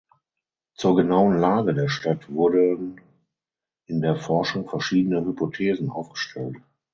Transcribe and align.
Zur 0.73 0.95
genauen 0.95 1.37
Lage 1.37 1.75
der 1.75 1.87
Stadt 1.87 2.27
wurden 2.33 2.99
in 3.85 4.01
der 4.01 4.15
Forschung 4.15 4.67
verschiedene 4.67 5.23
Hypothesen 5.23 5.91
aufgestellt. 5.91 6.57